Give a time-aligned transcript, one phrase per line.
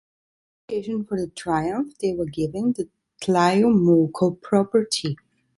[0.69, 2.89] In appreciation for the triumph, they were given the
[3.21, 5.15] Tlajomulco property.